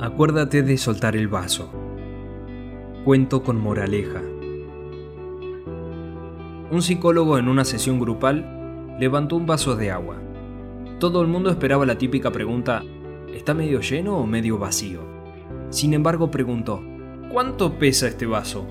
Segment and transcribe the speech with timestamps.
[0.00, 1.72] Acuérdate de soltar el vaso.
[3.04, 4.22] Cuento con moraleja.
[6.70, 10.14] Un psicólogo en una sesión grupal levantó un vaso de agua.
[11.00, 12.84] Todo el mundo esperaba la típica pregunta,
[13.34, 15.00] ¿está medio lleno o medio vacío?
[15.70, 16.80] Sin embargo preguntó,
[17.32, 18.68] ¿cuánto pesa este vaso?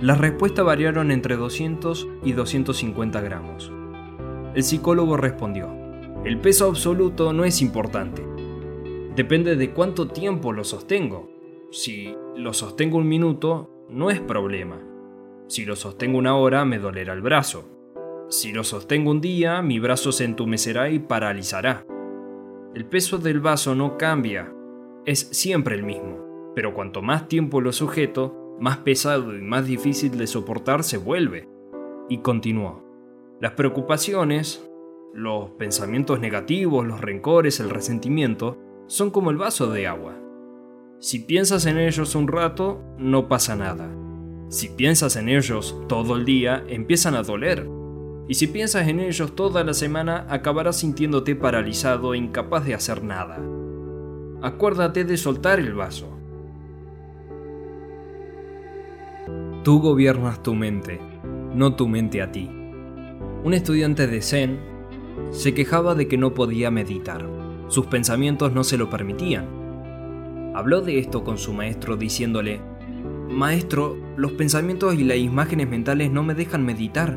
[0.00, 3.70] Las respuestas variaron entre 200 y 250 gramos.
[4.54, 5.68] El psicólogo respondió,
[6.24, 8.29] el peso absoluto no es importante.
[9.16, 11.30] Depende de cuánto tiempo lo sostengo.
[11.72, 14.80] Si lo sostengo un minuto, no es problema.
[15.48, 17.68] Si lo sostengo una hora, me dolerá el brazo.
[18.28, 21.84] Si lo sostengo un día, mi brazo se entumecerá y paralizará.
[22.72, 24.54] El peso del vaso no cambia,
[25.04, 30.16] es siempre el mismo, pero cuanto más tiempo lo sujeto, más pesado y más difícil
[30.16, 31.48] de soportar se vuelve.
[32.08, 32.84] Y continuó.
[33.40, 34.70] Las preocupaciones,
[35.12, 38.58] los pensamientos negativos, los rencores, el resentimiento,
[38.90, 40.16] son como el vaso de agua.
[40.98, 43.88] Si piensas en ellos un rato, no pasa nada.
[44.48, 47.68] Si piensas en ellos todo el día, empiezan a doler.
[48.26, 53.04] Y si piensas en ellos toda la semana, acabarás sintiéndote paralizado e incapaz de hacer
[53.04, 53.38] nada.
[54.42, 56.08] Acuérdate de soltar el vaso.
[59.62, 61.00] Tú gobiernas tu mente,
[61.54, 62.50] no tu mente a ti.
[63.44, 64.58] Un estudiante de Zen
[65.30, 67.49] se quejaba de que no podía meditar.
[67.70, 69.46] Sus pensamientos no se lo permitían.
[70.56, 72.60] Habló de esto con su maestro diciéndole,
[73.30, 77.16] Maestro, los pensamientos y las imágenes mentales no me dejan meditar.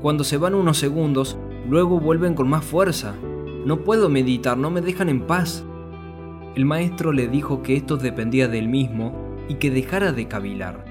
[0.00, 1.38] Cuando se van unos segundos,
[1.70, 3.14] luego vuelven con más fuerza.
[3.64, 5.64] No puedo meditar, no me dejan en paz.
[6.56, 10.84] El maestro le dijo que esto dependía del mismo y que dejara de cavilar.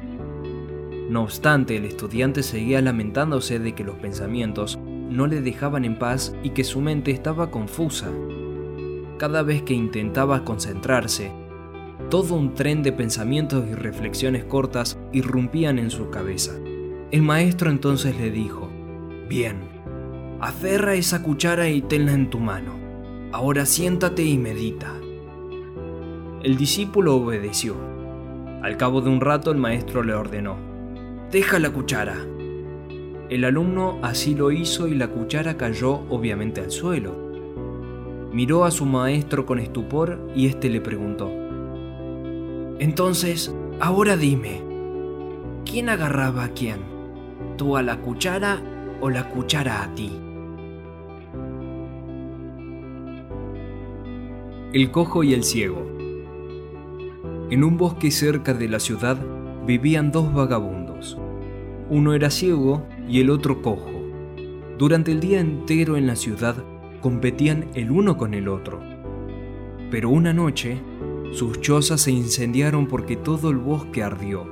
[1.09, 6.33] No obstante, el estudiante seguía lamentándose de que los pensamientos no le dejaban en paz
[6.43, 8.07] y que su mente estaba confusa.
[9.21, 11.31] Cada vez que intentaba concentrarse,
[12.09, 16.53] todo un tren de pensamientos y reflexiones cortas irrumpían en su cabeza.
[17.11, 18.67] El maestro entonces le dijo,
[19.29, 19.59] Bien,
[20.39, 22.79] aferra esa cuchara y tenla en tu mano.
[23.31, 24.91] Ahora siéntate y medita.
[26.41, 27.75] El discípulo obedeció.
[28.63, 30.57] Al cabo de un rato el maestro le ordenó,
[31.31, 32.17] Deja la cuchara,
[33.29, 37.30] el alumno así lo hizo y la cuchara cayó obviamente al suelo.
[38.31, 41.29] Miró a su maestro con estupor y éste le preguntó,
[42.79, 44.61] Entonces, ahora dime,
[45.65, 46.77] ¿quién agarraba a quién?
[47.57, 48.61] ¿Tú a la cuchara
[49.01, 50.11] o la cuchara a ti?
[54.71, 55.85] El cojo y el ciego.
[57.49, 59.17] En un bosque cerca de la ciudad
[59.67, 61.17] vivían dos vagabundos.
[61.89, 63.91] Uno era ciego y el otro cojo.
[64.77, 66.55] Durante el día entero en la ciudad
[67.01, 68.79] competían el uno con el otro.
[69.89, 70.81] Pero una noche,
[71.33, 74.45] sus chozas se incendiaron porque todo el bosque ardió.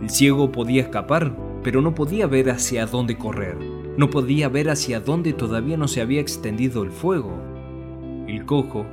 [0.00, 3.56] El ciego podía escapar, pero no podía ver hacia dónde correr.
[3.96, 7.32] No podía ver hacia dónde todavía no se había extendido el fuego.
[8.28, 8.86] El cojo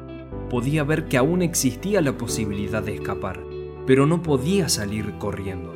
[0.49, 3.39] podía ver que aún existía la posibilidad de escapar,
[3.85, 5.73] pero no podía salir corriendo.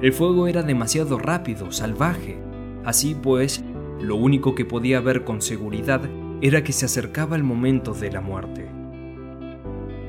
[0.00, 2.38] El fuego era demasiado rápido, salvaje.
[2.84, 3.64] Así pues,
[4.00, 6.02] lo único que podía ver con seguridad
[6.40, 8.68] era que se acercaba el momento de la muerte.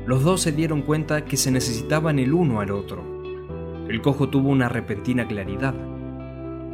[0.05, 3.03] Los dos se dieron cuenta que se necesitaban el uno al otro.
[3.87, 5.73] El cojo tuvo una repentina claridad.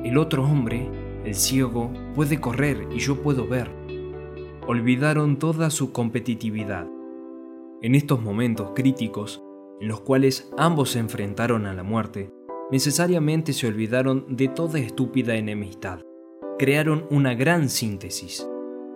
[0.04, 0.90] El otro hombre,
[1.24, 3.70] el ciego, puede correr y yo puedo ver.
[4.68, 6.88] Olvidaron toda su competitividad.
[7.82, 9.42] En estos momentos críticos,
[9.80, 12.32] en los cuales ambos se enfrentaron a la muerte,
[12.72, 16.02] necesariamente se olvidaron de toda estúpida enemistad.
[16.62, 18.48] Crearon una gran síntesis.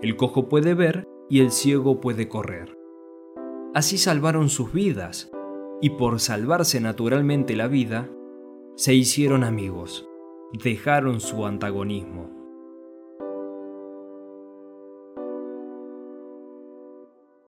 [0.04, 2.78] El cojo puede ver y el ciego puede correr.
[3.74, 5.32] Así salvaron sus vidas,
[5.82, 8.08] y por salvarse naturalmente la vida,
[8.76, 10.08] se hicieron amigos,
[10.64, 12.30] dejaron su antagonismo.